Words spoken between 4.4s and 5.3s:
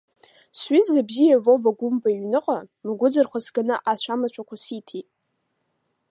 сиҭеит.